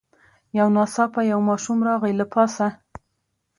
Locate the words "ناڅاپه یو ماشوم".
0.75-1.79